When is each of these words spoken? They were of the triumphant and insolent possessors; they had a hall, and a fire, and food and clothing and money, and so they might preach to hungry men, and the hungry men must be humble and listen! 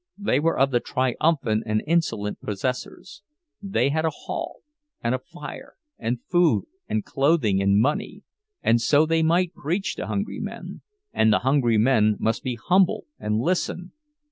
They 0.17 0.39
were 0.39 0.57
of 0.57 0.71
the 0.71 0.79
triumphant 0.79 1.61
and 1.67 1.83
insolent 1.85 2.41
possessors; 2.41 3.21
they 3.61 3.89
had 3.89 4.03
a 4.03 4.09
hall, 4.09 4.61
and 5.03 5.13
a 5.13 5.19
fire, 5.19 5.75
and 5.99 6.17
food 6.23 6.65
and 6.89 7.05
clothing 7.05 7.61
and 7.61 7.79
money, 7.79 8.23
and 8.63 8.81
so 8.81 9.05
they 9.05 9.21
might 9.21 9.53
preach 9.53 9.93
to 9.97 10.07
hungry 10.07 10.39
men, 10.39 10.81
and 11.13 11.31
the 11.31 11.37
hungry 11.45 11.77
men 11.77 12.15
must 12.19 12.41
be 12.41 12.55
humble 12.55 13.05
and 13.19 13.37
listen! 13.41 13.91